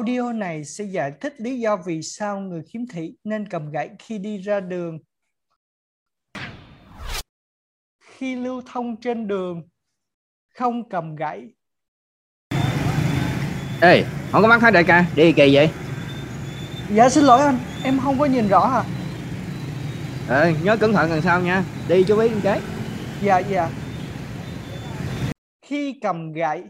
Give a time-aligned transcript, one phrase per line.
[0.00, 3.90] Audio này sẽ giải thích lý do vì sao người khiếm thị nên cầm gậy
[3.98, 4.98] khi đi ra đường.
[8.00, 9.62] Khi lưu thông trên đường,
[10.54, 11.54] không cầm gậy.
[13.80, 15.70] Ê, không có mắt hết đại ca, đi kỳ vậy?
[16.94, 18.82] Dạ xin lỗi anh, em không có nhìn rõ hả?
[20.28, 22.60] Ờ, nhớ cẩn thận lần sau nha, đi chú ý một cái.
[23.22, 23.70] Dạ dạ.
[25.62, 26.64] Khi cầm gậy,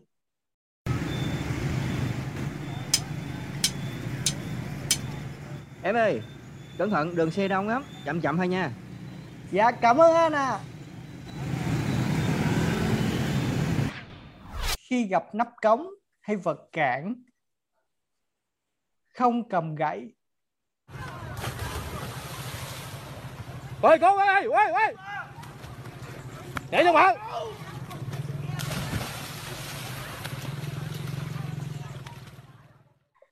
[5.82, 6.22] Em ơi,
[6.78, 8.70] cẩn thận đường xe đông lắm, chậm chậm thôi nha.
[9.50, 10.58] dạ cảm ơn anh à.
[14.78, 15.86] Khi gặp nắp cống
[16.20, 17.14] hay vật cản,
[19.14, 20.14] không cầm gậy.
[23.82, 24.94] Ôi con ơi, ôi ôi.
[26.70, 27.16] Để cho bạn.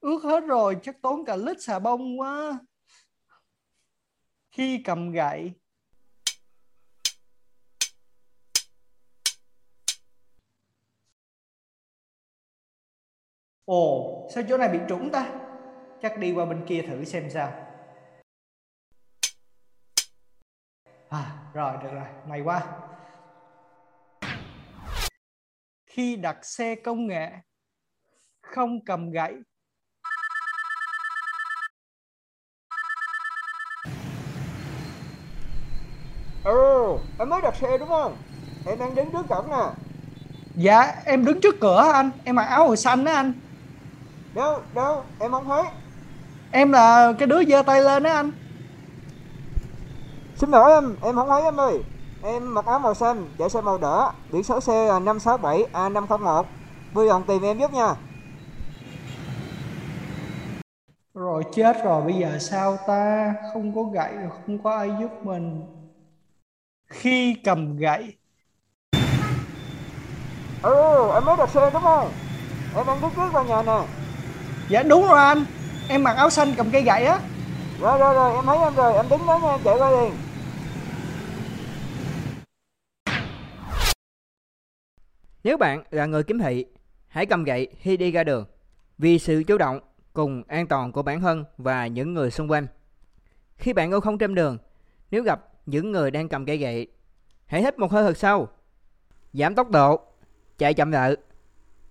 [0.09, 2.59] Ướt hết rồi, chắc tốn cả lít xà bông quá.
[4.51, 5.53] Khi cầm gậy.
[13.65, 15.41] Ồ, sao chỗ này bị trũng ta?
[16.03, 17.53] Chắc đi qua bên kia thử xem sao.
[21.09, 22.63] À rồi, được rồi, may quá.
[25.87, 27.31] Khi đặt xe công nghệ,
[28.41, 29.35] không cầm gậy
[36.49, 36.78] Ừ,
[37.19, 38.17] em mới đặt xe đúng không?
[38.67, 39.65] Em đang đứng trước cổng nè.
[40.55, 43.33] Dạ em đứng trước cửa anh Em mặc áo màu xanh đó anh
[44.35, 45.63] Đâu, đâu, em không thấy.
[46.51, 48.33] Em là cái đứa giơ tay lên đó anh
[50.37, 51.83] Xin lỗi em, em không thấy em ơi.
[52.23, 56.45] Em mặc áo màu xanh, chạy xe màu đỏ, biển số xe là 567 A501.
[56.93, 57.95] Vui lòng tìm em giúp nha.
[61.15, 64.13] Rồi chết rồi bây giờ sao ta Không có gậy
[64.47, 65.63] không có ai giúp mình
[66.89, 68.15] Khi cầm gậy
[70.63, 72.13] Ừ, em mới đặt xe đúng không?
[72.77, 73.87] Em đang đứng trước vào nhà nè.
[74.69, 75.45] Dạ đúng rồi anh
[75.89, 77.21] Em mặc áo xanh cầm cây gậy á
[77.81, 80.13] Rồi, rồi, rồi, em thấy em rồi, em đứng đó nha, em chạy qua liền.
[85.45, 86.67] Nếu bạn là người kiếm thị,
[87.09, 88.47] hãy cầm gậy khi đi ra đường
[88.99, 89.81] vì sự chủ động
[90.13, 92.67] cùng an toàn của bản thân và những người xung quanh.
[93.57, 94.59] Khi bạn lưu thông trên đường,
[95.11, 96.87] nếu gặp những người đang cầm cây gậy,
[97.47, 98.49] hãy hít một hơi thật sâu,
[99.33, 100.01] giảm tốc độ,
[100.59, 101.17] chạy chậm lại.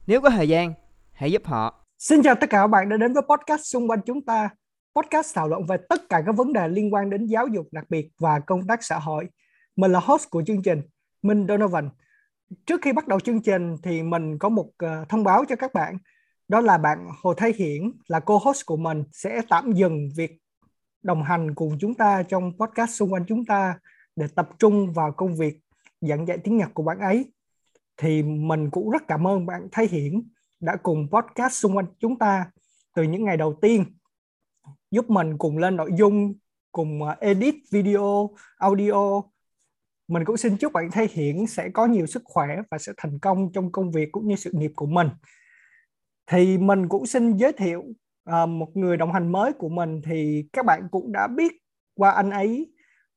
[0.08, 0.74] Nếu có thời gian,
[1.12, 1.86] hãy giúp họ.
[1.98, 4.50] Xin chào tất cả các bạn đã đến với podcast xung quanh chúng ta.
[4.96, 7.86] Podcast thảo luận về tất cả các vấn đề liên quan đến giáo dục đặc
[7.90, 9.28] biệt và công tác xã hội.
[9.76, 10.82] Mình là host của chương trình,
[11.22, 11.90] Minh Donovan.
[12.66, 15.74] Trước khi bắt đầu chương trình thì mình có một ờ, thông báo cho các
[15.74, 15.98] bạn.
[16.48, 20.38] Đó là bạn Hồ Thái Hiển là co-host của mình sẽ tạm dừng việc
[21.04, 23.80] đồng hành cùng chúng ta trong podcast xung quanh chúng ta
[24.16, 25.60] để tập trung vào công việc
[26.02, 27.32] giảng dạy tiếng Nhật của bạn ấy.
[27.98, 32.20] Thì mình cũng rất cảm ơn bạn Thái Hiển đã cùng podcast xung quanh chúng
[32.20, 32.46] ta
[32.96, 33.86] từ những ngày đầu tiên
[34.92, 36.34] giúp mình cùng lên nội dung,
[36.72, 39.22] cùng à, edit video, audio.
[40.08, 43.20] Mình cũng xin chúc bạn Thái Hiển sẽ có nhiều sức khỏe và sẽ thành
[43.20, 45.10] công trong công việc cũng như sự nghiệp của mình
[46.28, 47.84] thì mình cũng xin giới thiệu
[48.30, 51.52] uh, một người đồng hành mới của mình thì các bạn cũng đã biết
[51.94, 52.72] qua anh ấy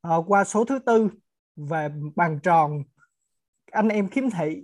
[0.08, 1.08] uh, qua số thứ tư
[1.56, 2.82] về bàn tròn
[3.72, 4.62] anh em khiếm thị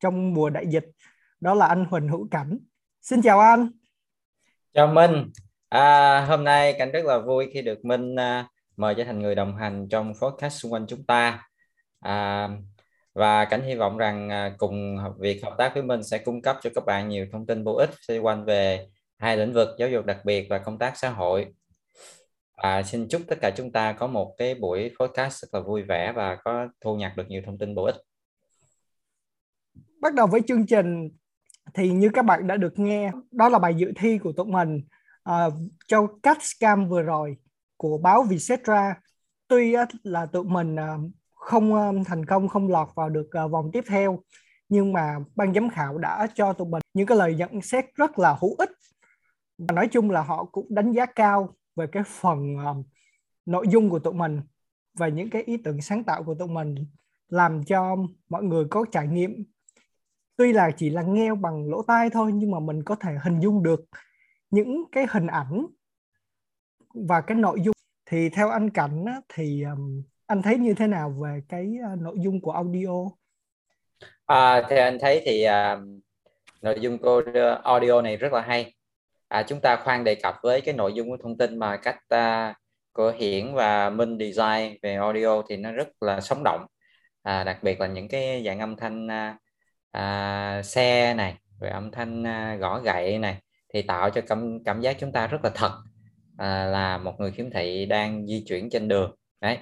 [0.00, 0.84] trong mùa đại dịch.
[1.40, 2.58] Đó là anh Huỳnh Hữu Cảnh.
[3.02, 3.70] Xin chào anh.
[4.74, 5.30] Chào Minh.
[5.68, 8.46] À, hôm nay Cảnh rất là vui khi được Minh uh,
[8.76, 11.48] mời trở thành người đồng hành trong podcast xung quanh chúng ta.
[12.00, 12.48] À,
[13.14, 16.56] và cảnh hy vọng rằng à, cùng việc hợp tác với mình sẽ cung cấp
[16.62, 18.86] cho các bạn nhiều thông tin bổ ích xoay quanh về
[19.18, 21.54] hai lĩnh vực giáo dục đặc biệt và công tác xã hội.
[22.62, 25.82] Và xin chúc tất cả chúng ta có một cái buổi podcast rất là vui
[25.82, 27.96] vẻ và có thu nhặt được nhiều thông tin bổ ích.
[30.00, 31.08] Bắt đầu với chương trình
[31.74, 34.80] thì như các bạn đã được nghe đó là bài dự thi của tụi mình
[35.30, 35.52] uh,
[35.86, 37.36] cho cắt scam vừa rồi
[37.76, 38.94] của báo Vietcetera.
[39.48, 43.70] Tuy là tụi mình uh, không à, thành công không lọt vào được uh, vòng
[43.72, 44.22] tiếp theo
[44.68, 48.18] nhưng mà ban giám khảo đã cho tụi mình những cái lời nhận xét rất
[48.18, 48.70] là hữu ích
[49.58, 52.86] và nói chung là họ cũng đánh giá cao về cái phần uh,
[53.46, 54.40] nội dung của tụi mình
[54.94, 56.74] và những cái ý tưởng sáng tạo của tụi mình
[57.28, 57.96] làm cho
[58.28, 59.44] mọi người có trải nghiệm.
[60.36, 63.40] Tuy là chỉ là nghe bằng lỗ tai thôi nhưng mà mình có thể hình
[63.40, 63.84] dung được
[64.50, 65.66] những cái hình ảnh
[66.94, 67.74] và cái nội dung.
[68.06, 72.00] Thì theo anh cảnh á, thì um, anh thấy như thế nào về cái uh,
[72.00, 72.90] nội dung của audio?
[74.26, 76.02] À, theo anh thấy thì uh,
[76.62, 78.77] nội dung của ờ, audio này rất là hay
[79.28, 81.98] à, chúng ta khoan đề cập với cái nội dung của thông tin mà cách
[82.08, 82.54] à,
[82.92, 86.66] của Hiển và Minh design về audio thì nó rất là sống động.
[87.22, 89.38] À, đặc biệt là những cái dạng âm thanh à,
[89.90, 93.38] à, xe này rồi âm thanh à, gõ gậy này
[93.74, 95.72] thì tạo cho cảm cảm giác chúng ta rất là thật
[96.38, 99.14] à, là một người khiếm thị đang di chuyển trên đường.
[99.40, 99.58] Đấy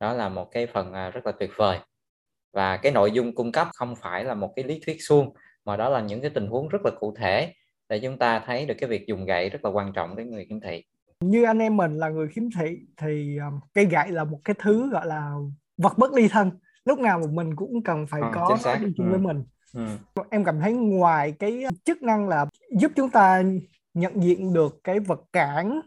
[0.00, 1.78] đó là một cái phần à, rất là tuyệt vời.
[2.52, 5.34] Và cái nội dung cung cấp không phải là một cái lý thuyết suông
[5.64, 7.52] mà đó là những cái tình huống rất là cụ thể
[7.90, 10.46] để chúng ta thấy được cái việc dùng gậy rất là quan trọng đến người
[10.48, 10.84] khiếm thị
[11.20, 14.56] như anh em mình là người khiếm thị thì um, cây gậy là một cái
[14.58, 15.34] thứ gọi là
[15.76, 16.50] vật bất ly thân
[16.84, 19.10] lúc nào mà mình cũng cần phải à, có đi chung ừ.
[19.10, 19.44] với mình
[19.74, 19.86] ừ.
[20.30, 22.46] em cảm thấy ngoài cái chức năng là
[22.78, 23.42] giúp chúng ta
[23.94, 25.80] nhận diện được cái vật cản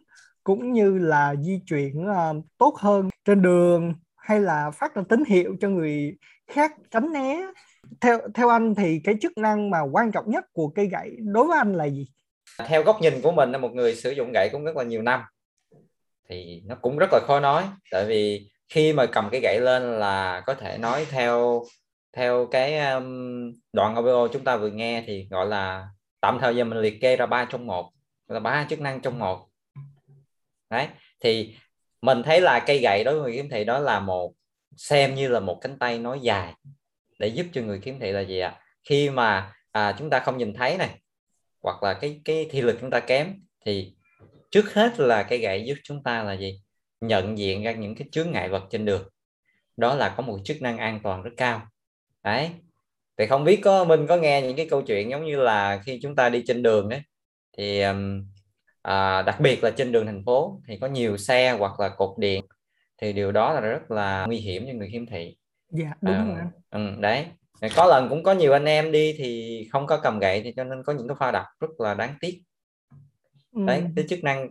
[0.44, 5.24] cũng như là di chuyển uh, tốt hơn trên đường hay là phát ra tín
[5.28, 6.18] hiệu cho người
[6.48, 7.42] khác tránh né
[8.02, 11.48] theo theo anh thì cái chức năng mà quan trọng nhất của cây gậy đối
[11.48, 12.08] với anh là gì?
[12.68, 15.02] Theo góc nhìn của mình là một người sử dụng gậy cũng rất là nhiều
[15.02, 15.22] năm.
[16.30, 20.00] Thì nó cũng rất là khó nói tại vì khi mà cầm cái gậy lên
[20.00, 21.64] là có thể nói theo
[22.14, 25.88] theo cái um, đoạn audio chúng ta vừa nghe thì gọi là
[26.22, 27.92] tạm thời giờ mình liệt kê ra ba trong một
[28.28, 29.48] là ba chức năng trong một.
[30.70, 30.88] Đấy
[31.20, 31.56] thì
[32.02, 34.34] mình thấy là cây gậy đối với người kiếm thị đó là một
[34.78, 36.54] xem như là một cánh tay nói dài
[37.20, 38.60] để giúp cho người khiếm thị là gì ạ?
[38.90, 40.90] Khi mà à, chúng ta không nhìn thấy này
[41.62, 43.34] hoặc là cái cái thị lực chúng ta kém
[43.66, 43.94] thì
[44.52, 46.62] trước hết là cây gậy giúp chúng ta là gì?
[47.02, 49.10] Nhận diện ra những cái chướng ngại vật trên đường.
[49.78, 51.62] Đó là có một chức năng an toàn rất cao.
[52.24, 52.50] Đấy.
[53.18, 56.00] Thì không biết có mình có nghe những cái câu chuyện giống như là khi
[56.02, 57.02] chúng ta đi trên đường đấy
[57.58, 58.26] thì um,
[58.82, 62.18] à, đặc biệt là trên đường thành phố thì có nhiều xe hoặc là cột
[62.18, 62.46] điện
[62.98, 65.38] thì điều đó là rất là nguy hiểm cho người khiếm thị
[65.74, 67.26] dạ đúng à, rồi ừ, đấy
[67.76, 70.64] có lần cũng có nhiều anh em đi thì không có cầm gậy thì cho
[70.64, 72.42] nên có những cái pha đập rất là đáng tiếc
[73.56, 73.62] ừ.
[73.68, 74.50] đấy cái chức năng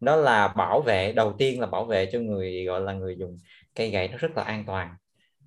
[0.00, 3.36] đó là bảo vệ đầu tiên là bảo vệ cho người gọi là người dùng
[3.74, 4.94] cây gậy nó rất là an toàn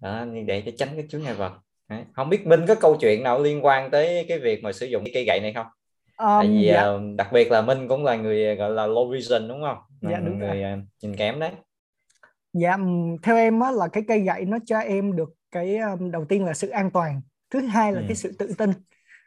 [0.02, 1.54] đó, để để tránh cái chướng ngại vật
[1.90, 2.04] đấy.
[2.14, 5.04] không biết minh có câu chuyện nào liên quan tới cái việc mà sử dụng
[5.14, 5.68] cây gậy này không
[6.18, 6.90] um, tại vì dạ.
[6.90, 10.20] uh, đặc biệt là minh cũng là người gọi là low vision đúng không dạ,
[10.20, 10.74] đúng người rồi.
[10.74, 11.52] Uh, nhìn kém đấy
[12.54, 12.78] dạ
[13.24, 15.80] theo em á là cái cây gậy nó cho em được cái
[16.12, 18.06] đầu tiên là sự an toàn thứ hai là ừ.
[18.08, 18.70] cái sự tự tin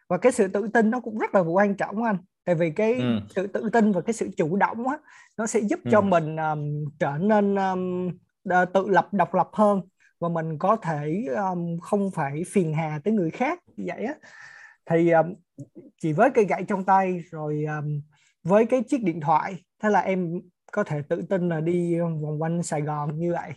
[0.08, 2.94] và cái sự tự tin nó cũng rất là quan trọng anh tại vì cái
[2.94, 3.20] ừ.
[3.34, 4.96] sự tự tin và cái sự chủ động á
[5.36, 5.88] nó sẽ giúp ừ.
[5.92, 8.10] cho mình um, trở nên um,
[8.74, 9.80] tự lập độc lập hơn
[10.20, 14.14] và mình có thể um, không phải phiền hà tới người khác vậy á
[14.90, 15.34] thì um,
[16.02, 18.00] chỉ với cây gậy trong tay rồi um,
[18.42, 20.40] với cái chiếc điện thoại thế là em
[20.76, 23.50] có thể tự tin là đi vòng quanh Sài Gòn như vậy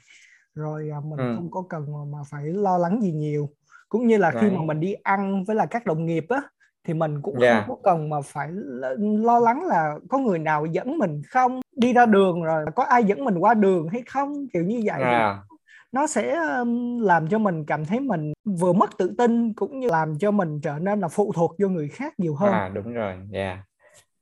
[0.55, 1.33] rồi uh, mình ừ.
[1.35, 3.49] không có cần mà, phải lo lắng gì nhiều
[3.89, 4.41] cũng như là Đấy.
[4.41, 6.41] khi mà mình đi ăn với là các đồng nghiệp á
[6.83, 7.65] thì mình cũng yeah.
[7.65, 8.49] không có cần mà phải
[9.23, 13.03] lo lắng là có người nào dẫn mình không đi ra đường rồi có ai
[13.03, 15.37] dẫn mình qua đường hay không kiểu như vậy yeah
[15.91, 16.39] nó sẽ
[17.01, 20.61] làm cho mình cảm thấy mình vừa mất tự tin cũng như làm cho mình
[20.61, 23.59] trở nên là phụ thuộc vô người khác nhiều hơn à đúng rồi yeah.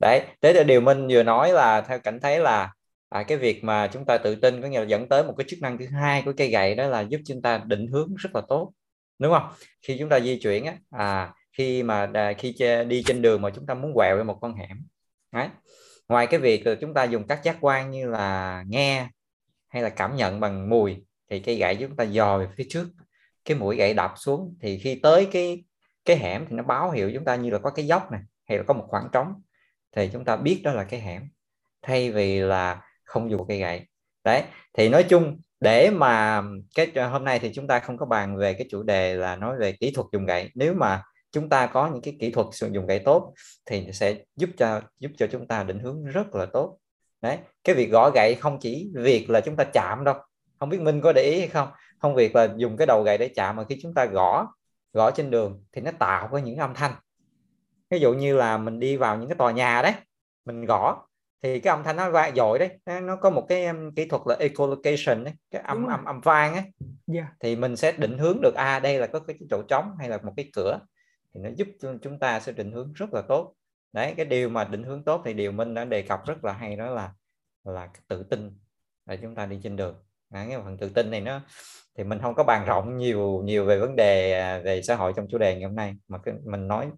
[0.00, 2.72] đấy thế là điều minh vừa nói là theo cảnh thấy là
[3.08, 5.44] à, cái việc mà chúng ta tự tin có nghĩa là dẫn tới một cái
[5.48, 8.30] chức năng thứ hai của cây gậy đó là giúp chúng ta định hướng rất
[8.34, 8.72] là tốt
[9.18, 9.50] đúng không?
[9.82, 12.54] Khi chúng ta di chuyển á à khi mà à, khi
[12.88, 14.86] đi trên đường mà chúng ta muốn quẹo về một con hẻm
[15.32, 15.48] đấy.
[16.08, 19.08] Ngoài cái việc là chúng ta dùng các giác quan như là nghe
[19.68, 20.96] hay là cảm nhận bằng mùi
[21.30, 22.88] thì cây gậy chúng ta dò về phía trước
[23.44, 25.64] cái mũi gậy đập xuống thì khi tới cái
[26.04, 28.58] cái hẻm thì nó báo hiệu chúng ta như là có cái dốc này hay
[28.58, 29.42] là có một khoảng trống
[29.96, 31.22] thì chúng ta biết đó là cái hẻm.
[31.82, 33.86] Thay vì là không dùng cây gậy.
[34.24, 34.42] Đấy,
[34.74, 36.42] thì nói chung để mà
[36.74, 39.36] cái à, hôm nay thì chúng ta không có bàn về cái chủ đề là
[39.36, 40.50] nói về kỹ thuật dùng gậy.
[40.54, 43.34] Nếu mà chúng ta có những cái kỹ thuật sử dụng gậy tốt
[43.66, 46.78] thì sẽ giúp cho giúp cho chúng ta định hướng rất là tốt.
[47.22, 50.14] Đấy, cái việc gõ gậy không chỉ việc là chúng ta chạm đâu.
[50.58, 51.68] Không biết minh có để ý hay không?
[51.98, 54.46] Không việc là dùng cái đầu gậy để chạm mà khi chúng ta gõ
[54.92, 56.92] gõ trên đường thì nó tạo ra những âm thanh.
[57.90, 59.92] Ví dụ như là mình đi vào những cái tòa nhà đấy,
[60.44, 61.07] mình gõ
[61.42, 64.22] thì cái âm thanh nó vang dội đấy nó có một cái um, kỹ thuật
[64.26, 66.72] là echolocation đấy cái âm âm âm vang ấy yeah.
[67.06, 67.26] Dạ.
[67.40, 70.18] thì mình sẽ định hướng được à đây là có cái chỗ trống hay là
[70.22, 70.80] một cái cửa
[71.34, 73.54] thì nó giúp cho chúng ta sẽ định hướng rất là tốt
[73.92, 76.52] đấy cái điều mà định hướng tốt thì điều minh đã đề cập rất là
[76.52, 77.12] hay đó là
[77.64, 78.58] là tự tin
[79.06, 79.96] để chúng ta đi trên đường
[80.30, 81.40] à, cái phần tự tin này nó
[81.98, 85.12] thì mình không có bàn rộng nhiều nhiều về vấn đề à, về xã hội
[85.16, 86.90] trong chủ đề ngày hôm nay mà cái, mình nói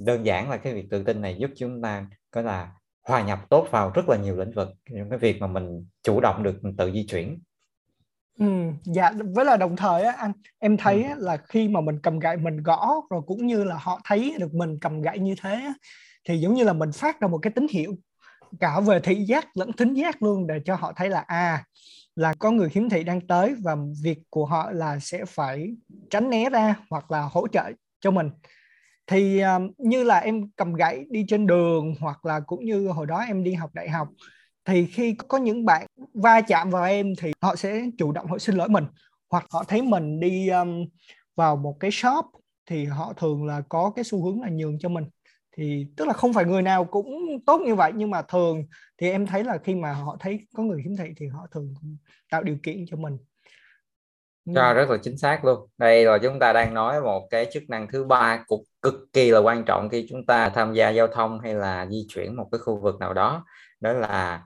[0.00, 2.72] đơn giản là cái việc tự tin này giúp chúng ta có là
[3.04, 4.68] hòa nhập tốt vào rất là nhiều lĩnh vực.
[4.90, 7.40] Những cái việc mà mình chủ động được tự di chuyển.
[8.38, 8.46] Ừ,
[8.84, 11.14] dạ với là đồng thời á anh em thấy ừ.
[11.18, 14.54] là khi mà mình cầm gậy mình gõ rồi cũng như là họ thấy được
[14.54, 15.72] mình cầm gậy như thế
[16.28, 17.96] thì giống như là mình phát ra một cái tín hiệu
[18.60, 21.64] cả về thị giác lẫn thính giác luôn để cho họ thấy là à
[22.16, 25.74] là có người khiếm thị đang tới và việc của họ là sẽ phải
[26.10, 27.70] tránh né ra hoặc là hỗ trợ
[28.00, 28.30] cho mình
[29.06, 33.06] thì um, như là em cầm gậy đi trên đường hoặc là cũng như hồi
[33.06, 34.08] đó em đi học đại học
[34.64, 38.38] thì khi có những bạn va chạm vào em thì họ sẽ chủ động họ
[38.38, 38.84] xin lỗi mình.
[39.30, 40.84] Hoặc họ thấy mình đi um,
[41.36, 42.24] vào một cái shop
[42.66, 45.04] thì họ thường là có cái xu hướng là nhường cho mình.
[45.56, 47.06] Thì tức là không phải người nào cũng
[47.46, 48.66] tốt như vậy nhưng mà thường
[48.98, 51.74] thì em thấy là khi mà họ thấy có người khiếm thị thì họ thường
[52.30, 53.16] tạo điều kiện cho mình
[54.54, 55.68] cho rất là chính xác luôn.
[55.78, 59.30] Đây là chúng ta đang nói một cái chức năng thứ ba cực cực kỳ
[59.30, 62.48] là quan trọng khi chúng ta tham gia giao thông hay là di chuyển một
[62.52, 63.44] cái khu vực nào đó.
[63.80, 64.42] Đó là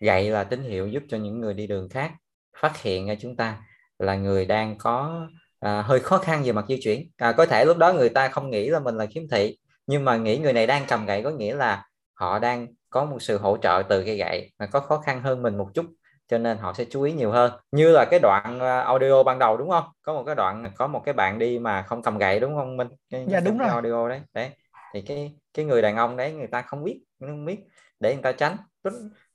[0.00, 2.12] gậy là tín hiệu giúp cho những người đi đường khác
[2.60, 3.62] phát hiện ra chúng ta
[3.98, 5.26] là người đang có
[5.60, 7.10] à, hơi khó khăn về mặt di chuyển.
[7.16, 10.04] À, có thể lúc đó người ta không nghĩ là mình là khiếm thị nhưng
[10.04, 11.84] mà nghĩ người này đang cầm gậy có nghĩa là
[12.14, 15.42] họ đang có một sự hỗ trợ từ cây gậy mà có khó khăn hơn
[15.42, 15.86] mình một chút
[16.28, 17.52] cho nên họ sẽ chú ý nhiều hơn.
[17.72, 19.84] Như là cái đoạn à, audio ban đầu đúng không?
[20.02, 22.76] Có một cái đoạn có một cái bạn đi mà không cầm gậy đúng không
[22.76, 22.88] minh?
[23.10, 23.68] Cái, dạ đúng rồi.
[23.68, 24.20] audio đấy.
[24.34, 24.50] Đấy.
[24.94, 27.58] Thì cái cái người đàn ông đấy người ta không biết không biết
[28.00, 28.56] để người ta tránh.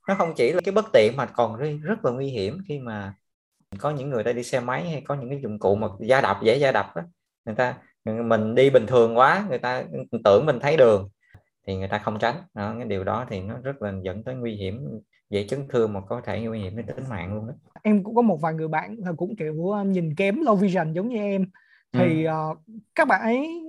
[0.08, 3.14] Nó không chỉ là cái bất tiện mà còn rất là nguy hiểm khi mà
[3.78, 6.20] có những người ta đi xe máy hay có những cái dụng cụ mà da
[6.20, 7.02] đập dễ da đập đó
[7.44, 9.84] người ta mình đi bình thường quá người ta
[10.24, 11.08] tưởng mình thấy đường
[11.66, 12.36] thì người ta không tránh.
[12.54, 15.00] Đó, cái điều đó thì nó rất là dẫn tới nguy hiểm
[15.32, 18.14] dễ chấn thương mà có thể nguy hiểm đến tính mạng luôn đó em cũng
[18.14, 19.54] có một vài người bạn là cũng kiểu
[19.86, 21.46] nhìn kém low vision giống như em
[21.92, 22.32] thì ừ.
[22.50, 22.58] uh,
[22.94, 23.62] các bạn ấy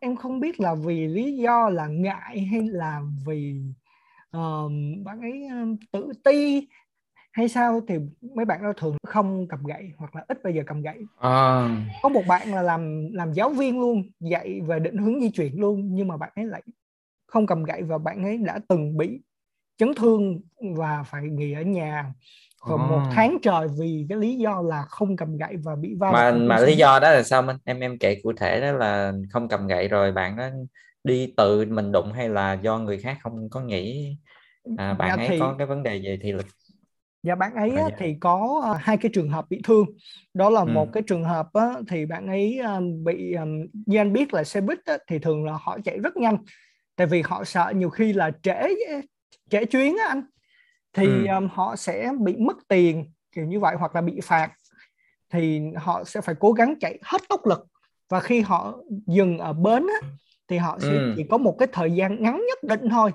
[0.00, 3.62] em không biết là vì lý do là ngại hay là vì
[4.36, 4.72] uh,
[5.04, 6.68] bạn ấy um, tự ti
[7.32, 7.94] hay sao thì
[8.34, 11.68] mấy bạn đó thường không cầm gậy hoặc là ít bây giờ cầm gậy à.
[12.02, 15.60] có một bạn là làm làm giáo viên luôn dạy về định hướng di chuyển
[15.60, 16.62] luôn nhưng mà bạn ấy lại
[17.26, 19.20] không cầm gậy và bạn ấy đã từng bị
[19.78, 20.40] chấn thương
[20.76, 22.12] và phải nghỉ ở nhà
[22.74, 22.80] oh.
[22.80, 26.32] một tháng trời vì cái lý do là không cầm gậy và bị va mà
[26.32, 29.48] mà lý do đó là sao minh em em kể cụ thể đó là không
[29.48, 30.48] cầm gậy rồi bạn đó
[31.04, 34.16] đi tự mình đụng hay là do người khác không có nghĩ
[34.76, 35.38] à, bạn dạ ấy thì...
[35.38, 36.46] có cái vấn đề về thị lực
[37.22, 39.86] Dạ bạn ấy á, thì có uh, hai cái trường hợp bị thương.
[40.34, 40.66] Đó là ừ.
[40.66, 44.44] một cái trường hợp á, thì bạn ấy um, bị um, như anh biết là
[44.44, 46.36] xe buýt á, thì thường là họ chạy rất nhanh.
[46.96, 48.62] Tại vì họ sợ nhiều khi là trễ
[49.50, 50.22] trễ chuyến á anh.
[50.92, 51.34] Thì ừ.
[51.34, 54.52] um, họ sẽ bị mất tiền kiểu như vậy hoặc là bị phạt.
[55.30, 57.66] Thì họ sẽ phải cố gắng chạy hết tốc lực.
[58.08, 60.08] Và khi họ dừng ở bến á,
[60.48, 61.14] thì họ sẽ ừ.
[61.16, 63.12] chỉ có một cái thời gian ngắn nhất định thôi.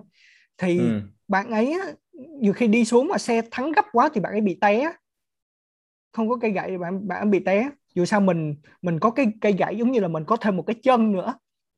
[0.57, 1.01] Thì ừ.
[1.27, 1.79] bạn ấy
[2.39, 4.93] nhiều khi đi xuống mà xe thắng gấp quá thì bạn ấy bị té
[6.11, 7.69] không có cây gậy bạn bạn bị té.
[7.95, 10.63] Dù sao mình mình có cái cây gậy giống như là mình có thêm một
[10.67, 11.33] cái chân nữa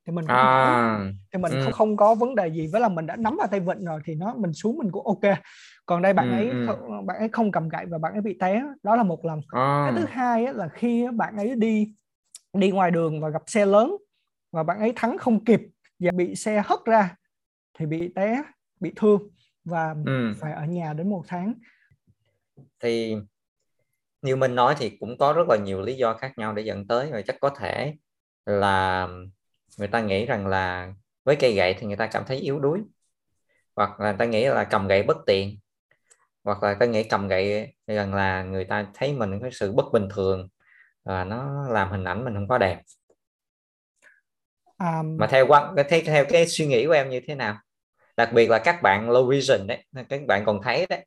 [0.06, 1.00] thì mình cũng à,
[1.32, 1.62] thì mình ừ.
[1.64, 4.02] không, không có vấn đề gì với là mình đã nắm vào tay vịn rồi
[4.06, 5.38] thì nó mình xuống mình cũng ok
[5.86, 6.76] còn đây bạn ừ, ấy ừ.
[7.06, 9.84] bạn ấy không cầm gậy và bạn ấy bị té đó là một lần à.
[9.86, 11.94] cái thứ hai là khi bạn ấy đi
[12.54, 13.98] đi ngoài đường và gặp xe lớn
[14.52, 15.62] và bạn ấy thắng không kịp
[16.00, 17.16] và bị xe hất ra
[17.80, 18.44] thì bị té
[18.80, 19.30] bị thương
[19.66, 20.34] và ừ.
[20.40, 21.54] phải ở nhà đến một tháng
[22.80, 23.16] thì
[24.22, 26.88] như mình nói thì cũng có rất là nhiều lý do khác nhau để dẫn
[26.88, 27.94] tới và chắc có thể
[28.46, 29.08] là
[29.78, 32.80] người ta nghĩ rằng là với cây gậy thì người ta cảm thấy yếu đuối.
[33.76, 35.60] Hoặc là người ta nghĩ là cầm gậy bất tiện.
[36.44, 39.86] Hoặc là ta nghĩ cầm gậy rằng là người ta thấy mình có sự bất
[39.94, 40.50] bình thường
[41.04, 42.82] và nó làm hình ảnh mình không có đẹp.
[44.80, 47.58] Um, mà theo quan theo, theo cái suy nghĩ của em như thế nào?
[48.18, 51.06] Đặc biệt là các bạn low vision đấy các bạn còn thấy đấy.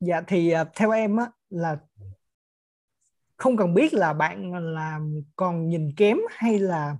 [0.00, 1.76] Dạ thì uh, theo em á là
[3.36, 5.00] không cần biết là bạn là
[5.36, 6.96] còn nhìn kém hay là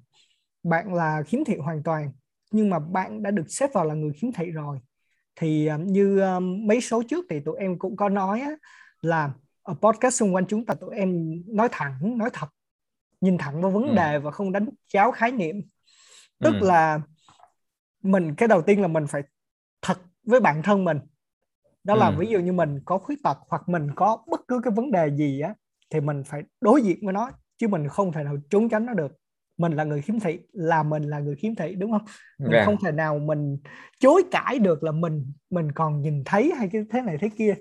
[0.67, 2.13] bạn là khiếm thị hoàn toàn
[2.51, 4.79] nhưng mà bạn đã được xếp vào là người khiếm thị rồi
[5.37, 8.51] thì uh, như um, mấy số trước thì tụi em cũng có nói á,
[9.01, 9.31] là
[9.63, 12.47] ở podcast xung quanh chúng ta tụi em nói thẳng nói thật
[13.21, 13.95] nhìn thẳng vào vấn ừ.
[13.97, 15.57] đề và không đánh cháo khái niệm
[16.39, 16.67] tức ừ.
[16.67, 17.01] là
[18.03, 19.23] mình cái đầu tiên là mình phải
[19.83, 20.99] thật với bản thân mình
[21.85, 22.15] đó là ừ.
[22.19, 25.11] ví dụ như mình có khuyết tật hoặc mình có bất cứ cái vấn đề
[25.17, 25.55] gì á
[25.91, 28.95] thì mình phải đối diện với nó chứ mình không thể nào trốn tránh nó
[28.95, 29.13] được
[29.59, 32.05] mình là người khiếm thị là mình là người khiếm thị đúng không?
[32.39, 32.67] Mình yeah.
[32.67, 33.59] Không thể nào mình
[33.99, 37.55] chối cãi được là mình mình còn nhìn thấy hay cái thế này thế kia.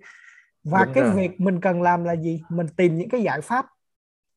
[0.63, 1.13] Và đúng cái rồi.
[1.15, 2.41] việc mình cần làm là gì?
[2.49, 3.65] Mình tìm những cái giải pháp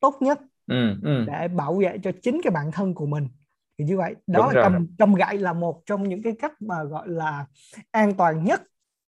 [0.01, 1.25] tốt nhất ừ, ừ.
[1.27, 3.29] để bảo vệ cho chính cái bản thân của mình.
[3.79, 6.63] Thì như vậy đó Đúng là cầm cầm gậy là một trong những cái cách
[6.63, 7.47] mà gọi là
[7.91, 8.63] an toàn nhất.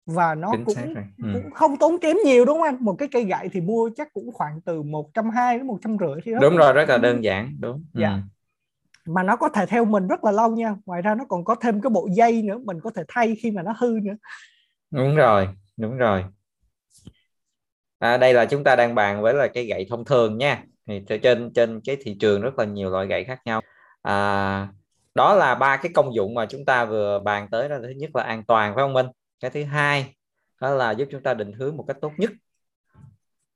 [0.05, 1.29] Và nó Chính cũng, ừ.
[1.33, 2.77] cũng không tốn kém nhiều đúng không anh?
[2.79, 5.79] Một cái cây gậy thì mua chắc cũng khoảng từ một trăm hai đến một
[5.81, 6.39] trăm rưỡi thì đó.
[6.41, 7.85] Đúng rồi rất là đơn giản đúng.
[7.93, 8.09] Dạ.
[8.09, 8.19] ừ
[9.13, 10.75] mà nó có thể theo mình rất là lâu nha.
[10.85, 13.51] Ngoài ra nó còn có thêm cái bộ dây nữa mình có thể thay khi
[13.51, 14.15] mà nó hư nữa.
[14.91, 15.47] Đúng rồi
[15.77, 16.25] đúng rồi.
[17.99, 20.63] À, đây là chúng ta đang bàn với là cái gậy thông thường nha.
[20.87, 23.61] Thì trên trên cái thị trường rất là nhiều loại gậy khác nhau.
[24.01, 24.67] À,
[25.15, 28.15] đó là ba cái công dụng mà chúng ta vừa bàn tới đó thứ nhất
[28.15, 29.07] là an toàn phải không Minh?
[29.39, 30.15] Cái thứ hai
[30.61, 32.31] đó là giúp chúng ta định hướng một cách tốt nhất.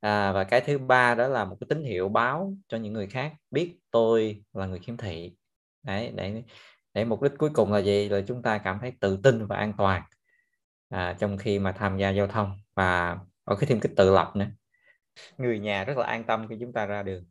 [0.00, 3.06] À, và cái thứ ba đó là một cái tín hiệu báo cho những người
[3.06, 5.34] khác biết tôi là người khiếm thị
[5.84, 6.42] đấy để
[6.94, 8.08] để mục đích cuối cùng là gì?
[8.08, 10.02] Là chúng ta cảm thấy tự tin và an toàn
[10.88, 14.32] à, trong khi mà tham gia giao thông và có cái thêm cái tự lập
[14.36, 14.46] nữa.
[15.38, 17.24] Người nhà rất là an tâm khi chúng ta ra đường.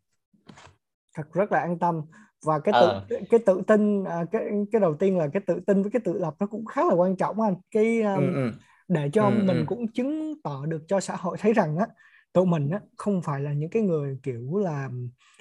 [1.16, 2.02] Thật rất là an tâm.
[2.46, 3.06] Và cái tự ờ.
[3.30, 4.42] cái tự tin à, cái
[4.72, 6.94] cái đầu tiên là cái tự tin với cái tự lập nó cũng khá là
[6.94, 7.56] quan trọng anh.
[7.72, 8.52] Cái um, ừ, ừ.
[8.88, 9.64] để cho ừ, mình ừ.
[9.68, 11.88] cũng chứng tỏ được cho xã hội thấy rằng á
[12.34, 14.90] tụi mình á không phải là những cái người kiểu là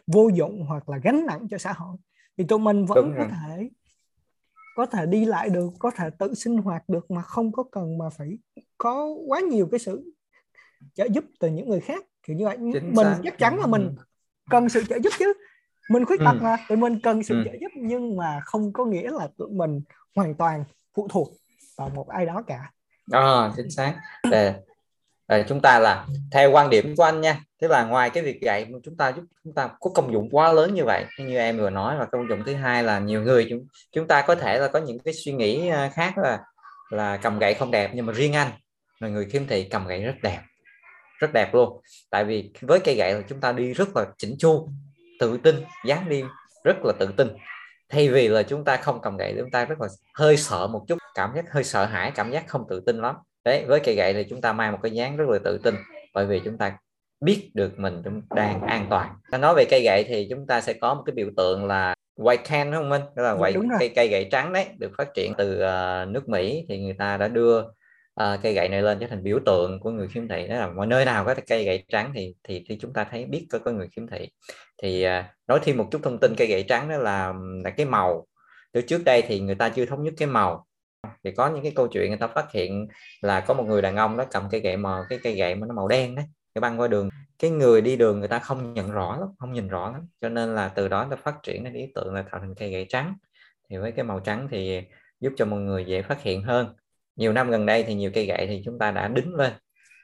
[0.06, 1.96] vô dụng hoặc là gánh nặng cho xã hội
[2.38, 3.28] thì tụi mình vẫn Đúng có rồi.
[3.30, 3.68] thể
[4.76, 7.98] có thể đi lại được có thể tự sinh hoạt được mà không có cần
[7.98, 8.38] mà phải
[8.78, 10.12] có quá nhiều cái sự
[10.94, 13.20] trợ giúp từ những người khác kiểu như vậy Chính mình xác.
[13.24, 14.02] chắc chắn là mình ừ.
[14.50, 15.32] cần sự trợ giúp chứ
[15.90, 16.42] mình khuyết tật ừ.
[16.42, 17.42] mà tụi mình cần sự ừ.
[17.44, 19.80] trợ giúp nhưng mà không có nghĩa là tụi mình
[20.16, 21.32] hoàn toàn phụ thuộc
[21.76, 22.72] vào một ai đó cả
[23.10, 24.54] à, chính xác để,
[25.40, 27.40] à, chúng ta là theo quan điểm của anh nha.
[27.60, 30.52] Tức là ngoài cái việc dạy chúng ta giúp chúng ta có công dụng quá
[30.52, 31.04] lớn như vậy.
[31.18, 34.22] Như em vừa nói và công dụng thứ hai là nhiều người chúng chúng ta
[34.22, 36.40] có thể là có những cái suy nghĩ ờ, khác là
[36.90, 38.50] là cầm gậy không đẹp nhưng mà riêng anh
[38.98, 40.40] là người khiếm thị cầm gậy rất đẹp
[41.18, 41.80] rất đẹp luôn.
[42.10, 44.68] Tại vì với cây gậy là chúng ta đi rất là chỉnh chu
[45.20, 46.22] tự tin dáng đi
[46.64, 47.28] rất là tự tin.
[47.88, 50.84] Thay vì là chúng ta không cầm gậy chúng ta rất là hơi sợ một
[50.88, 53.94] chút cảm giác hơi sợ hãi cảm giác không tự tin lắm đấy với cây
[53.94, 55.74] gậy thì chúng ta mang một cái dáng rất là tự tin
[56.14, 56.78] bởi vì chúng ta
[57.22, 59.14] biết được mình chúng đang an toàn.
[59.30, 61.94] Ta nói về cây gậy thì chúng ta sẽ có một cái biểu tượng là
[62.16, 63.02] white can đúng không Minh?
[63.16, 66.66] Đó là white, cây cây gậy trắng đấy được phát triển từ uh, nước Mỹ.
[66.68, 69.90] Thì người ta đã đưa uh, cây gậy này lên trở thành biểu tượng của
[69.90, 70.46] người khiếm thị.
[70.48, 73.24] Đó là mọi nơi nào có cây gậy trắng thì thì thì chúng ta thấy
[73.24, 74.28] biết có, có người khiếm thị.
[74.82, 77.86] Thì uh, nói thêm một chút thông tin cây gậy trắng đó là là cái
[77.86, 78.26] màu.
[78.72, 80.66] Từ trước đây thì người ta chưa thống nhất cái màu
[81.24, 82.88] thì có những cái câu chuyện người ta phát hiện
[83.20, 85.66] là có một người đàn ông đó cầm cây gậy màu cái cây gậy mà
[85.66, 87.08] nó màu đen đấy cái băng qua đường.
[87.38, 90.08] Cái người đi đường người ta không nhận rõ lắm không nhìn rõ lắm.
[90.20, 92.70] Cho nên là từ đó nó phát triển đến ý tưởng là tạo thành cây
[92.70, 93.14] gậy trắng.
[93.70, 94.82] Thì với cái màu trắng thì
[95.20, 96.74] giúp cho mọi người dễ phát hiện hơn.
[97.16, 99.52] Nhiều năm gần đây thì nhiều cây gậy thì chúng ta đã đính lên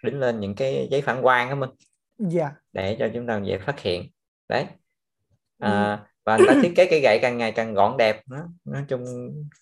[0.04, 1.70] đính lên những cái giấy phản quang đó mình
[2.18, 2.50] dạ.
[2.72, 4.10] để cho chúng ta dễ phát hiện.
[4.48, 4.66] Đấy.
[5.58, 5.98] À, ừ.
[6.24, 9.04] và người ta thiết kế cây gậy càng ngày càng gọn đẹp nó nói chung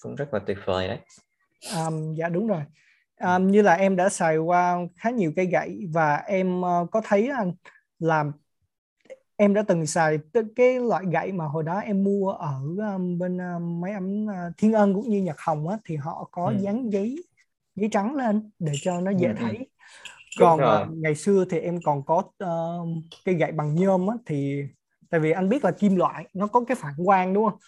[0.02, 0.98] cũng rất là tuyệt vời đấy
[1.74, 2.62] um, dạ đúng rồi
[3.20, 7.00] um, như là em đã xài qua khá nhiều cây gậy và em uh, có
[7.04, 7.52] thấy anh
[7.98, 8.32] làm
[9.36, 10.18] em đã từng xài
[10.56, 12.60] cái loại gậy mà hồi đó em mua ở
[12.94, 16.28] um, bên um, mấy ấm uh, Thiên Ân cũng như Nhật Hồng á thì họ
[16.32, 16.56] có ừ.
[16.60, 17.24] dán giấy
[17.74, 19.34] giấy trắng lên để cho nó dễ ừ.
[19.34, 19.36] ừ.
[19.40, 19.68] thấy
[20.38, 22.88] còn uh, ngày xưa thì em còn có uh,
[23.24, 24.62] cây gậy bằng nhôm á thì
[25.10, 27.58] tại vì anh biết là kim loại nó có cái phản quang đúng không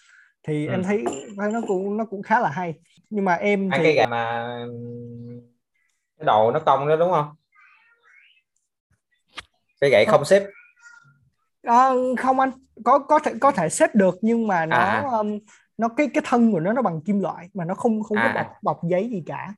[0.43, 0.71] thì ừ.
[0.71, 1.03] em thấy
[1.37, 2.73] nó cũng nó cũng khá là hay
[3.09, 3.83] nhưng mà em thì...
[3.83, 4.55] cây gậy mà
[6.17, 7.35] cái đầu nó cong đó đúng không
[9.81, 10.45] cây gậy không xếp
[11.63, 12.51] à, không anh
[12.85, 15.01] có có thể có thể xếp được nhưng mà nó à.
[15.11, 15.39] um,
[15.77, 18.31] nó cái cái thân của nó nó bằng kim loại mà nó không không à.
[18.33, 19.53] có bọc bọc giấy gì cả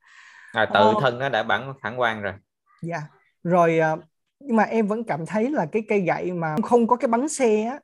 [0.53, 2.33] à, tự uh, thân nó đã bằng phản quang rồi
[2.81, 3.09] dạ yeah.
[3.43, 3.99] rồi uh,
[4.39, 7.29] nhưng mà em vẫn cảm thấy là cái cây gậy mà không có cái bánh
[7.29, 7.79] xe á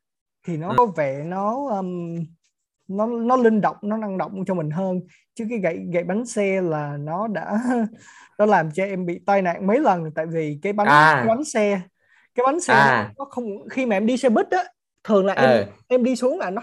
[0.47, 0.75] thì nó ừ.
[0.77, 2.15] có vẻ nó um,
[2.88, 5.02] nó nó linh động nó năng động cho mình hơn
[5.36, 7.60] chứ cái gậy gậy bánh xe là nó đã
[8.38, 11.13] nó làm cho em bị tai nạn mấy lần tại vì cái bánh à.
[11.15, 11.82] cái bánh xe
[12.36, 13.12] cái bánh xe à.
[13.17, 14.63] nó không khi mà em đi xe buýt á
[15.04, 15.65] thường là em ừ.
[15.88, 16.62] em đi xuống là nó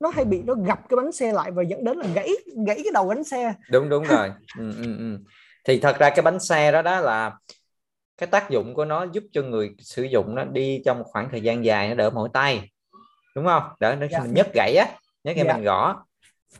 [0.00, 2.30] nó hay bị nó gặp cái bánh xe lại và dẫn đến là gãy
[2.66, 5.18] gãy cái đầu bánh xe đúng đúng rồi ừ, ừ, ừ.
[5.64, 7.32] thì thật ra cái bánh xe đó đó là
[8.18, 11.40] cái tác dụng của nó giúp cho người sử dụng nó đi trong khoảng thời
[11.40, 12.70] gian dài nó đỡ mỏi tay
[13.34, 14.86] đúng không đỡ nó mình nhấc gãy á
[15.26, 15.54] nhấc em dạ.
[15.54, 16.04] mình gõ.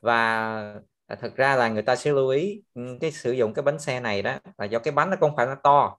[0.00, 0.74] Và
[1.20, 4.00] thật ra là người ta sẽ lưu ý ừ, cái sử dụng cái bánh xe
[4.00, 5.96] này đó là do cái bánh nó không phải nó to.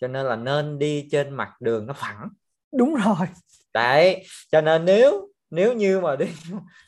[0.00, 2.28] Cho nên là nên đi trên mặt đường nó phẳng.
[2.72, 3.26] Đúng rồi.
[3.74, 6.26] Đấy cho nên nếu nếu như mà đi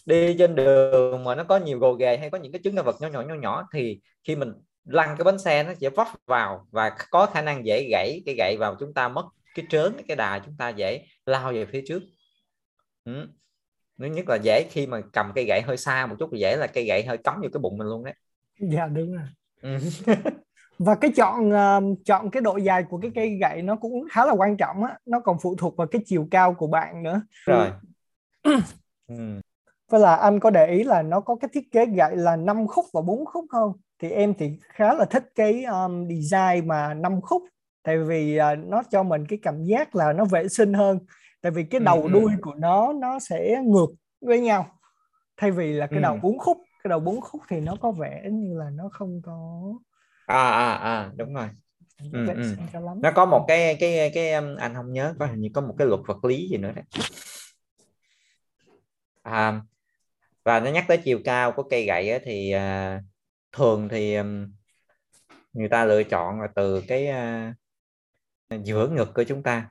[0.06, 2.84] đi trên đường mà nó có nhiều gồ ghề hay có những cái chứng ngại
[2.84, 4.52] vật nhỏ nhỏ nhỏ nhỏ thì khi mình
[4.84, 8.34] lăn cái bánh xe nó sẽ vấp vào và có khả năng dễ gãy cái
[8.38, 9.24] gậy vào chúng ta mất
[9.54, 12.02] cái trớn cái đà chúng ta dễ lao về phía trước.
[13.04, 13.26] Ừ.
[14.00, 16.66] thứ nhất là dễ khi mà cầm cây gậy hơi xa một chút dễ là
[16.66, 18.14] cây gậy hơi cắm vô cái bụng mình luôn đấy
[18.58, 19.24] dạ đúng rồi
[19.62, 19.78] ừ.
[20.78, 24.26] và cái chọn uh, chọn cái độ dài của cái cây gậy nó cũng khá
[24.26, 27.22] là quan trọng á nó còn phụ thuộc vào cái chiều cao của bạn nữa
[27.46, 27.68] rồi
[29.08, 29.40] ừ.
[29.90, 32.66] Vậy là anh có để ý là nó có cái thiết kế gậy là 5
[32.66, 33.72] khúc và 4 khúc không?
[34.00, 37.42] thì em thì khá là thích cái um, design mà năm khúc
[37.82, 40.98] tại vì uh, nó cho mình cái cảm giác là nó vệ sinh hơn
[41.40, 42.08] tại vì cái đầu ừ.
[42.12, 43.88] đuôi của nó nó sẽ ngược
[44.20, 44.78] với nhau
[45.36, 46.02] thay vì là cái ừ.
[46.02, 49.20] đầu bốn khúc cái đầu bốn khúc thì nó có vẻ như là nó không
[49.24, 49.62] có
[50.26, 51.48] à à à đúng rồi
[52.12, 52.54] ừ, ừ.
[53.02, 55.74] nó có một cái cái cái um, anh không nhớ có hình như có một
[55.78, 56.84] cái luật vật lý gì nữa đấy
[59.22, 59.60] à,
[60.44, 63.02] và nó nhắc tới chiều cao của cây gậy ấy, thì uh,
[63.52, 64.52] thường thì um,
[65.52, 67.08] người ta lựa chọn là từ cái
[68.54, 69.68] uh, giữa ngực của chúng ta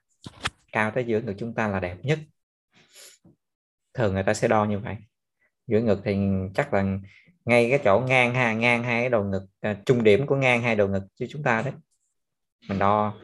[0.72, 2.20] cao tới giữa ngực chúng ta là đẹp nhất.
[3.94, 4.96] Thường người ta sẽ đo như vậy.
[5.68, 6.18] Giữa ngực thì
[6.56, 6.98] chắc là
[7.46, 10.62] ngay cái chỗ ngang ha ngang hai cái đầu ngực à, trung điểm của ngang
[10.62, 11.74] hai đầu ngực cho chúng ta đấy.
[12.70, 13.18] Mình đo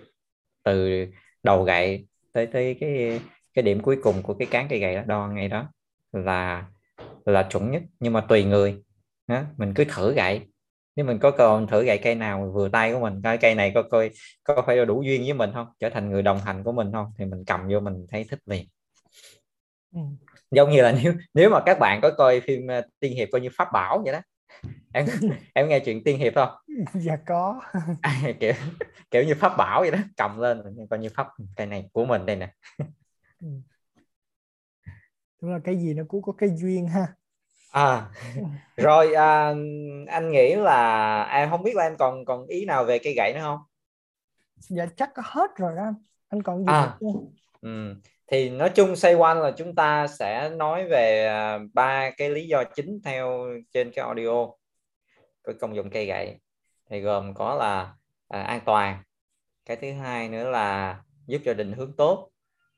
[0.64, 1.06] từ
[1.44, 3.22] đầu gậy tới tới cái
[3.54, 5.72] cái điểm cuối cùng của cái cán cây gậy đó đo ngay đó
[6.12, 6.66] là
[7.26, 7.84] là chuẩn nhất.
[8.00, 8.84] Nhưng mà tùy người
[9.28, 9.44] đó.
[9.58, 10.48] mình cứ thử gậy
[10.96, 13.56] nếu mình có cơ hội thử gậy cây nào vừa tay của mình coi cây
[13.56, 14.10] này có coi
[14.44, 15.68] có phải đủ duyên với mình không?
[15.80, 17.12] Trở thành người đồng hành của mình không?
[17.18, 18.68] Thì mình cầm vô mình thấy thích liền.
[19.94, 20.02] Ừ.
[20.52, 23.42] giống như là nếu nếu mà các bạn có coi phim uh, tiên hiệp coi
[23.42, 24.22] như pháp bảo vậy đó.
[24.94, 25.06] Em
[25.54, 26.50] em nghe chuyện tiên hiệp không?
[26.94, 27.62] Dạ có.
[28.02, 28.54] À, kiểu
[29.12, 32.26] kiểu như pháp bảo vậy đó cầm lên coi như pháp cây này của mình
[32.26, 32.54] đây nè.
[33.42, 33.48] Ừ.
[35.42, 37.08] đúng là cái gì nó cũng có cái duyên ha
[37.76, 38.10] à
[38.78, 39.54] rồi à,
[40.08, 43.34] anh nghĩ là em không biết là em còn còn ý nào về cây gậy
[43.34, 43.60] nữa không?
[44.58, 45.94] Dạ chắc có hết rồi đó.
[46.30, 46.98] Anh còn gì à,
[47.62, 47.96] ừ.
[48.28, 52.48] thì nói chung say one là chúng ta sẽ nói về à, ba cái lý
[52.48, 54.46] do chính theo trên cái audio
[55.44, 56.40] của công dụng cây gậy.
[56.90, 57.94] Thì gồm có là
[58.28, 59.04] à, an toàn
[59.66, 62.30] cái thứ hai nữa là giúp cho định hướng tốt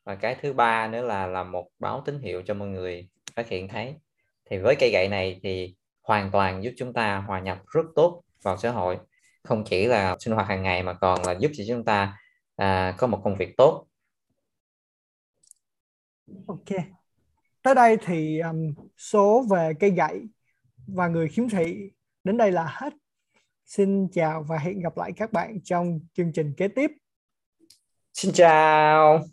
[0.03, 3.47] và cái thứ ba nữa là là một báo tín hiệu cho mọi người phát
[3.49, 3.95] hiện thấy
[4.49, 8.23] thì với cây gậy này thì hoàn toàn giúp chúng ta hòa nhập rất tốt
[8.43, 8.99] vào xã hội.
[9.43, 12.17] Không chỉ là sinh hoạt hàng ngày mà còn là giúp cho chúng ta
[12.55, 13.87] à, có một công việc tốt.
[16.47, 16.77] Ok.
[17.61, 20.21] Tới đây thì um, số về cây gậy
[20.87, 21.91] và người khiếm thị
[22.23, 22.93] đến đây là hết.
[23.65, 26.91] Xin chào và hẹn gặp lại các bạn trong chương trình kế tiếp.
[28.13, 29.23] Xin chào